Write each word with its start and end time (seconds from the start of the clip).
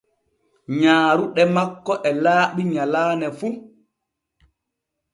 Nyaaruɗe 0.79 1.41
makko 1.55 1.93
e 2.07 2.09
laaɓi 2.23 2.61
nyallane 2.73 3.27
fu. 3.37 3.47